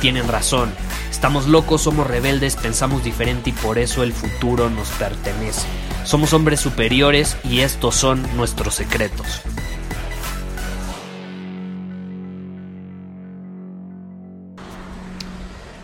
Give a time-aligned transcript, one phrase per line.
[0.00, 0.72] tienen razón.
[1.10, 5.66] Estamos locos, somos rebeldes, pensamos diferente y por eso el futuro nos pertenece.
[6.04, 9.42] Somos hombres superiores y estos son nuestros secretos.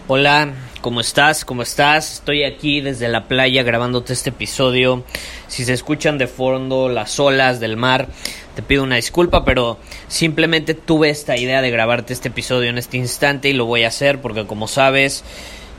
[0.06, 0.52] Hola,
[0.82, 1.46] ¿cómo estás?
[1.46, 2.14] ¿Cómo estás?
[2.14, 5.02] Estoy aquí desde la playa grabándote este episodio.
[5.48, 8.08] Si se escuchan de fondo las olas del mar,
[8.54, 12.96] te pido una disculpa, pero simplemente tuve esta idea de grabarte este episodio en este
[12.96, 15.24] instante y lo voy a hacer porque como sabes,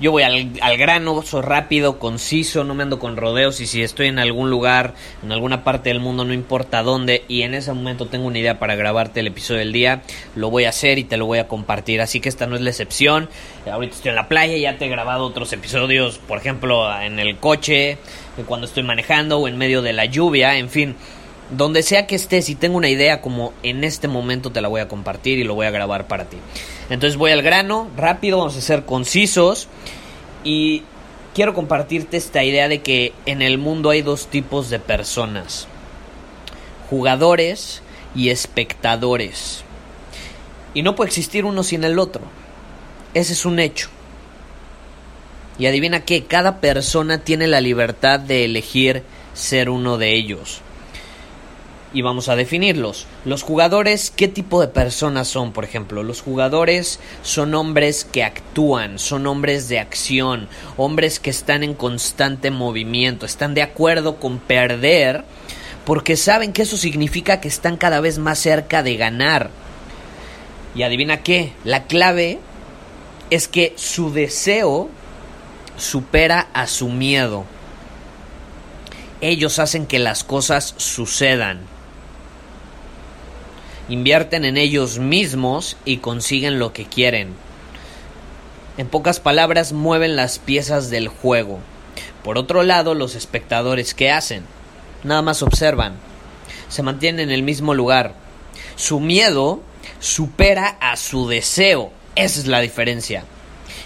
[0.01, 4.07] yo voy al, grano, soy rápido, conciso, no me ando con rodeos y si estoy
[4.07, 8.07] en algún lugar, en alguna parte del mundo, no importa dónde, y en ese momento
[8.07, 10.01] tengo una idea para grabarte el episodio del día,
[10.35, 12.01] lo voy a hacer y te lo voy a compartir.
[12.01, 13.29] Así que esta no es la excepción.
[13.71, 17.37] Ahorita estoy en la playa, ya te he grabado otros episodios, por ejemplo, en el
[17.37, 17.97] coche,
[18.47, 20.95] cuando estoy manejando o en medio de la lluvia, en fin
[21.51, 24.81] donde sea que estés y tengo una idea como en este momento te la voy
[24.81, 26.37] a compartir y lo voy a grabar para ti.
[26.89, 29.67] Entonces voy al grano, rápido, vamos a ser concisos
[30.43, 30.83] y
[31.33, 35.67] quiero compartirte esta idea de que en el mundo hay dos tipos de personas,
[36.89, 37.81] jugadores
[38.15, 39.63] y espectadores.
[40.73, 42.21] Y no puede existir uno sin el otro.
[43.13, 43.89] Ese es un hecho.
[45.57, 50.61] Y adivina qué, cada persona tiene la libertad de elegir ser uno de ellos
[51.95, 53.07] y vamos a definirlos.
[53.23, 55.53] Los jugadores, ¿qué tipo de personas son?
[55.53, 61.63] Por ejemplo, los jugadores son hombres que actúan, son hombres de acción, hombres que están
[61.63, 65.23] en constante movimiento, están de acuerdo con perder
[65.85, 69.49] porque saben que eso significa que están cada vez más cerca de ganar.
[70.75, 72.39] Y adivina qué, la clave
[73.29, 74.89] es que su deseo
[75.77, 77.45] supera a su miedo.
[79.21, 81.73] Ellos hacen que las cosas sucedan
[83.89, 87.33] invierten en ellos mismos y consiguen lo que quieren.
[88.77, 91.59] En pocas palabras, mueven las piezas del juego.
[92.23, 94.43] Por otro lado, los espectadores, ¿qué hacen?
[95.03, 95.93] Nada más observan.
[96.67, 98.15] Se mantienen en el mismo lugar.
[98.75, 99.61] Su miedo
[99.99, 101.91] supera a su deseo.
[102.15, 103.23] Esa es la diferencia.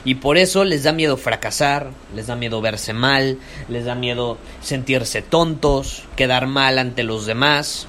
[0.06, 4.38] Y por eso les da miedo fracasar, les da miedo verse mal, les da miedo
[4.62, 7.88] sentirse tontos, quedar mal ante los demás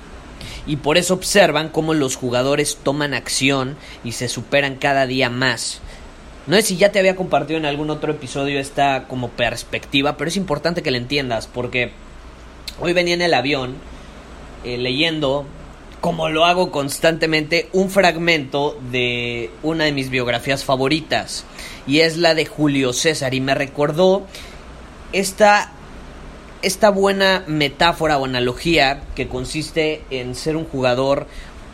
[0.67, 5.81] y por eso observan cómo los jugadores toman acción y se superan cada día más.
[6.47, 10.29] No sé si ya te había compartido en algún otro episodio esta como perspectiva, pero
[10.29, 11.93] es importante que la entiendas porque
[12.81, 13.77] hoy venía en el avión
[14.65, 15.47] eh, leyendo,
[16.01, 21.45] como lo hago constantemente, un fragmento de una de mis biografías favoritas
[21.87, 24.27] y es la de Julio César y me recordó
[25.13, 25.73] esta
[26.63, 31.27] esta buena metáfora o analogía que consiste en ser un jugador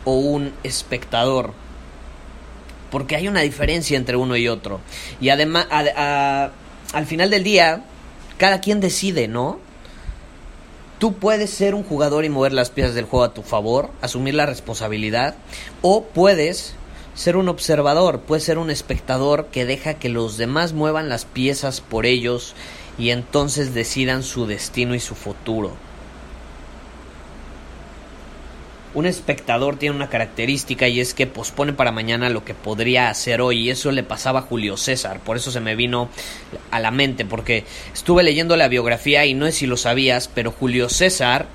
[0.05, 1.53] o un espectador.
[2.91, 4.79] Porque hay una diferencia entre uno y otro.
[5.19, 7.83] Y además, al final del día,
[8.37, 9.59] cada quien decide, ¿no?
[10.99, 14.33] Tú puedes ser un jugador y mover las piezas del juego a tu favor, asumir
[14.33, 15.35] la responsabilidad,
[15.81, 16.73] o puedes
[17.13, 21.81] ser un observador, puedes ser un espectador que deja que los demás muevan las piezas
[21.81, 22.55] por ellos
[22.97, 25.75] y entonces decidan su destino y su futuro.
[28.93, 33.41] Un espectador tiene una característica y es que pospone para mañana lo que podría hacer
[33.41, 36.09] hoy y eso le pasaba a Julio César, por eso se me vino
[36.71, 37.63] a la mente porque
[37.93, 41.45] estuve leyendo la biografía y no sé si lo sabías, pero Julio César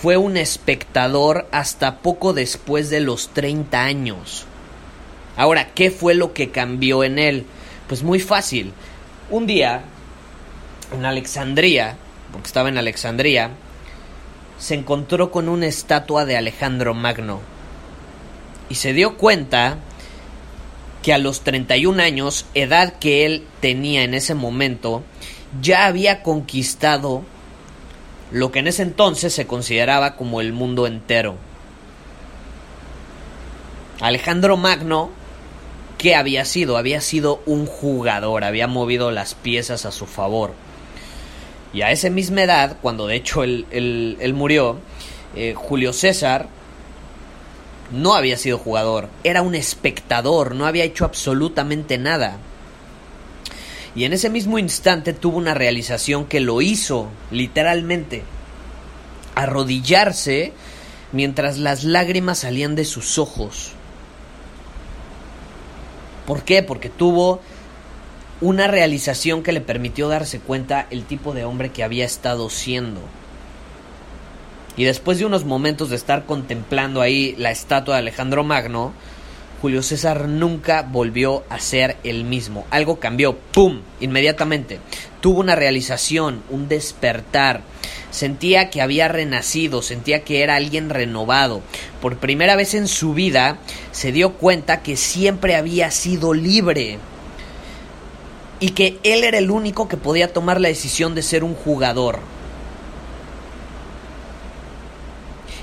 [0.00, 4.46] fue un espectador hasta poco después de los 30 años.
[5.36, 7.46] Ahora, ¿qué fue lo que cambió en él?
[7.88, 8.72] Pues muy fácil.
[9.30, 9.82] Un día
[10.92, 11.96] en Alejandría,
[12.32, 13.50] porque estaba en Alejandría,
[14.58, 17.40] se encontró con una estatua de Alejandro Magno
[18.68, 19.78] y se dio cuenta
[21.02, 25.02] que a los 31 años, edad que él tenía en ese momento,
[25.62, 27.22] ya había conquistado
[28.30, 31.36] lo que en ese entonces se consideraba como el mundo entero.
[34.00, 35.10] Alejandro Magno,
[35.96, 36.76] ¿qué había sido?
[36.76, 40.52] Había sido un jugador, había movido las piezas a su favor
[41.72, 44.78] Y a esa misma edad, cuando de hecho él, él, murió,
[45.36, 46.48] eh, Julio César
[47.92, 52.38] no había sido jugador, era un espectador, no había hecho absolutamente nada.
[53.94, 58.22] Y en ese mismo instante tuvo una realización que lo hizo, literalmente,
[59.34, 60.52] arrodillarse
[61.12, 63.72] mientras las lágrimas salían de sus ojos.
[66.26, 66.62] ¿Por qué?
[66.62, 67.40] Porque tuvo
[68.40, 73.00] una realización que le permitió darse cuenta el tipo de hombre que había estado siendo.
[74.76, 78.94] Y después de unos momentos de estar contemplando ahí la estatua de Alejandro Magno,
[79.60, 82.64] Julio César nunca volvió a ser el mismo.
[82.70, 83.82] Algo cambió, ¡pum!
[84.00, 84.78] Inmediatamente.
[85.20, 87.60] Tuvo una realización, un despertar.
[88.10, 91.60] Sentía que había renacido, sentía que era alguien renovado.
[92.00, 93.58] Por primera vez en su vida
[93.92, 96.98] se dio cuenta que siempre había sido libre.
[98.60, 102.18] Y que él era el único que podía tomar la decisión de ser un jugador.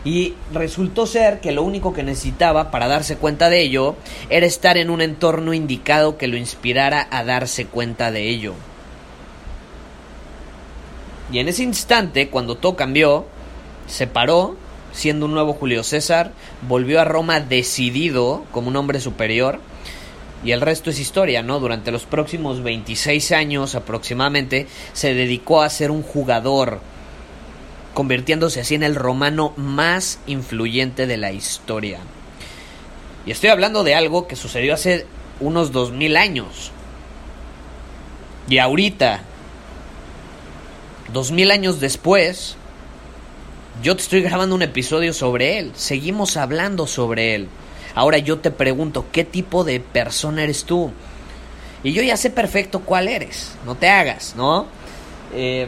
[0.04, 3.96] Y resultó ser que lo único que necesitaba para darse cuenta de ello
[4.30, 8.54] era estar en un entorno indicado que lo inspirara a darse cuenta de ello.
[11.32, 13.26] Y en ese instante, cuando todo cambió,
[13.88, 14.56] se paró,
[14.94, 16.32] siendo un nuevo Julio César,
[16.68, 19.60] volvió a Roma decidido como un hombre superior,
[20.44, 21.60] y el resto es historia, ¿no?
[21.60, 26.80] Durante los próximos 26 años aproximadamente se dedicó a ser un jugador,
[27.94, 32.00] convirtiéndose así en el romano más influyente de la historia.
[33.26, 35.06] Y estoy hablando de algo que sucedió hace
[35.40, 36.72] unos 2000 años.
[38.48, 39.22] Y ahorita,
[41.12, 42.56] 2000 años después,
[43.84, 45.72] yo te estoy grabando un episodio sobre él.
[45.76, 47.50] Seguimos hablando sobre él.
[47.98, 50.92] Ahora yo te pregunto, ¿qué tipo de persona eres tú?
[51.82, 53.56] Y yo ya sé perfecto cuál eres.
[53.66, 54.68] No te hagas, ¿no?
[55.34, 55.68] Eh,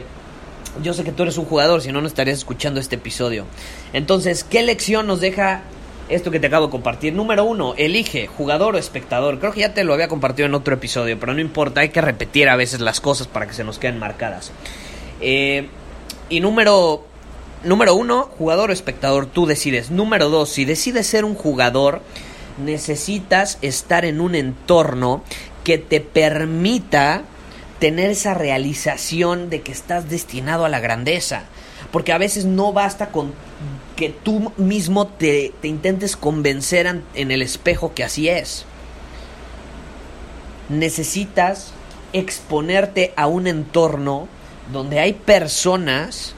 [0.84, 3.46] yo sé que tú eres un jugador, si no, no estarías escuchando este episodio.
[3.94, 5.64] Entonces, ¿qué lección nos deja
[6.08, 7.14] esto que te acabo de compartir?
[7.14, 9.40] Número uno, elige jugador o espectador.
[9.40, 12.02] Creo que ya te lo había compartido en otro episodio, pero no importa, hay que
[12.02, 14.52] repetir a veces las cosas para que se nos queden marcadas.
[15.20, 15.68] Eh,
[16.30, 17.08] y número,
[17.64, 19.92] número uno, jugador o espectador, tú decides.
[19.92, 22.02] Número dos, si decides ser un jugador,
[22.58, 25.24] necesitas estar en un entorno
[25.64, 27.24] que te permita
[27.80, 31.44] tener esa realización de que estás destinado a la grandeza.
[31.92, 33.34] Porque a veces no basta con
[33.96, 38.66] que tú mismo te, intentes convencer en el espejo que así es.
[40.70, 41.72] Necesitas
[42.14, 44.28] exponerte a un entorno
[44.72, 46.36] donde hay personas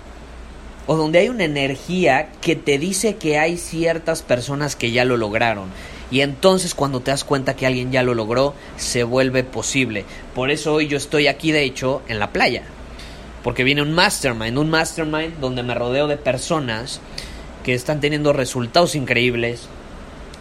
[0.88, 5.18] o donde hay una energía que te dice que hay ciertas personas que ya lo
[5.18, 5.70] lograron.
[6.10, 10.04] Y entonces cuando te das cuenta que alguien ya lo logró, se vuelve posible.
[10.36, 12.64] Por eso hoy yo estoy aquí, de hecho, en la playa.
[13.44, 17.00] Porque viene un mastermind, un mastermind donde me rodeo de personas
[17.64, 19.68] que están teniendo resultados increíbles.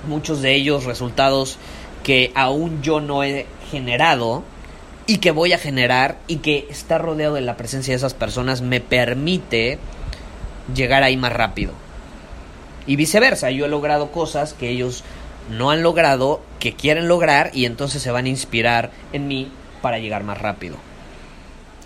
[0.08, 1.58] Muchos de ellos resultados
[2.02, 4.42] que aún yo no he generado
[5.06, 8.60] y que voy a generar y que estar rodeado de la presencia de esas personas
[8.60, 9.78] me permite
[10.74, 11.72] llegar ahí más rápido.
[12.86, 15.04] Y viceversa, yo he logrado cosas que ellos
[15.50, 19.50] no han logrado, que quieren lograr y entonces se van a inspirar en mí
[19.82, 20.76] para llegar más rápido.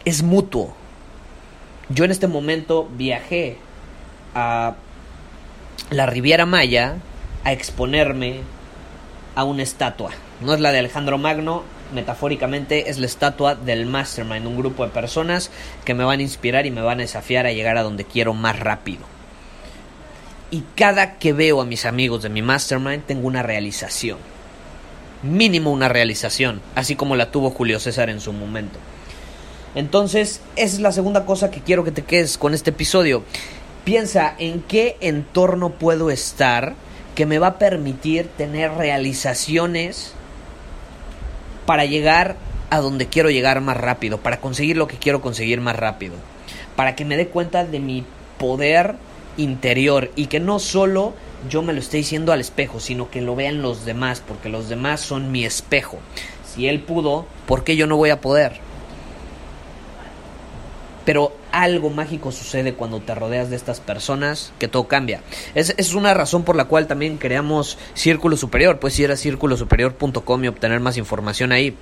[0.05, 0.75] Es mutuo.
[1.88, 3.59] Yo en este momento viajé
[4.35, 4.75] a
[5.91, 6.97] la Riviera Maya
[7.45, 8.41] a exponerme
[9.35, 10.11] a una estatua.
[10.41, 11.62] No es la de Alejandro Magno,
[11.93, 15.50] metafóricamente es la estatua del Mastermind, un grupo de personas
[15.85, 18.35] que me van a inspirar y me van a desafiar a llegar a donde quiero
[18.35, 19.05] más rápido.
[20.50, 24.19] Y cada que veo a mis amigos de mi mastermind tengo una realización.
[25.23, 28.79] Mínimo una realización, así como la tuvo Julio César en su momento.
[29.75, 33.25] Entonces, esa es la segunda cosa que quiero que te quedes con este episodio.
[33.85, 36.75] Piensa en qué entorno puedo estar
[37.14, 40.12] que me va a permitir tener realizaciones
[41.66, 42.37] para llegar
[42.71, 46.14] a donde quiero llegar más rápido, para conseguir lo que quiero conseguir más rápido,
[46.76, 48.04] para que me dé cuenta de mi
[48.38, 48.97] poder
[49.37, 51.14] interior y que no solo
[51.49, 54.68] yo me lo esté diciendo al espejo, sino que lo vean los demás, porque los
[54.68, 55.99] demás son mi espejo.
[56.47, 58.61] Si él pudo, ¿por qué yo no voy a poder?
[61.04, 65.20] Pero algo mágico sucede cuando te rodeas de estas personas que todo cambia.
[65.54, 68.80] Es, es una razón por la cual también creamos Círculo Superior.
[68.80, 71.76] Puedes ir a círculosuperior.com y obtener más información ahí.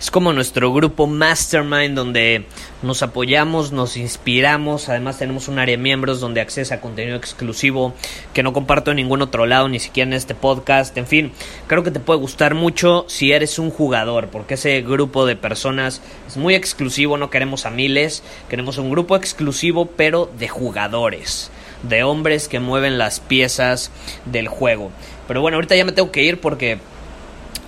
[0.00, 2.44] Es como nuestro grupo Mastermind donde
[2.82, 7.94] nos apoyamos, nos inspiramos, además tenemos un área de miembros donde accesa a contenido exclusivo
[8.32, 11.32] que no comparto en ningún otro lado, ni siquiera en este podcast, en fin,
[11.66, 16.00] creo que te puede gustar mucho si eres un jugador, porque ese grupo de personas
[16.28, 21.50] es muy exclusivo, no queremos a miles, queremos un grupo exclusivo pero de jugadores,
[21.82, 23.90] de hombres que mueven las piezas
[24.26, 24.92] del juego.
[25.26, 26.78] Pero bueno, ahorita ya me tengo que ir porque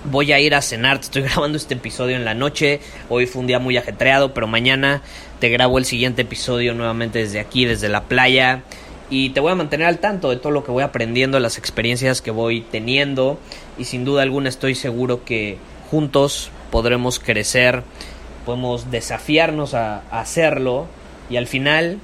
[0.05, 0.99] voy a ir a cenar.
[0.99, 2.79] Te estoy grabando este episodio en la noche.
[3.09, 5.01] Hoy fue un día muy ajetreado, pero mañana
[5.39, 8.63] te grabo el siguiente episodio nuevamente desde aquí, desde la playa.
[9.09, 12.21] Y te voy a mantener al tanto de todo lo que voy aprendiendo, las experiencias
[12.21, 13.37] que voy teniendo.
[13.77, 15.57] Y sin duda alguna estoy seguro que
[15.89, 17.83] juntos podremos crecer,
[18.45, 20.87] podemos desafiarnos a, hacerlo.
[21.29, 21.99] Y al final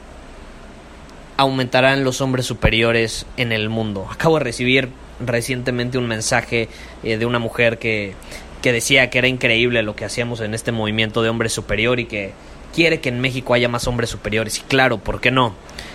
[1.38, 4.08] aumentarán los hombres superiores en el mundo.
[4.12, 6.69] Acabo de recibir recientemente un mensaje
[7.03, 8.13] eh, de una mujer que,
[8.62, 12.05] que decía que era increíble lo que hacíamos en este movimiento de hombre superior y
[12.05, 12.33] que
[12.74, 14.59] quiere que en México haya más hombres superiores.
[14.59, 15.53] Y claro, ¿por qué no?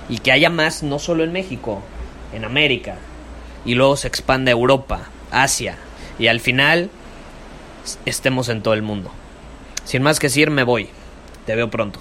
[0.08, 1.82] Y que haya más no solo en México,
[2.32, 2.96] en América.
[3.64, 5.76] Y luego se expande a Europa, Asia.
[6.18, 6.90] Y al final
[8.04, 9.10] estemos en todo el mundo.
[9.84, 10.88] Sin más que decir, me voy.
[11.46, 12.00] Te veo pronto.